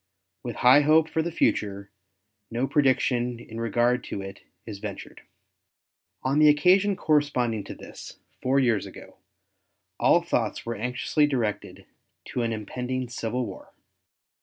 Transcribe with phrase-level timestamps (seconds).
[0.41, 1.91] With high hope for the future,
[2.49, 5.21] no prediction in regard to it is ventured.
[6.23, 9.17] On the occasion corresponding to this, four years ago,
[9.99, 11.85] all thoughts were anxiously directed
[12.29, 13.73] to an impending civil war.